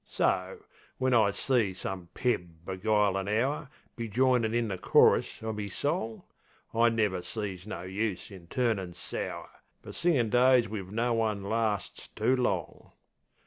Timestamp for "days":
10.31-10.67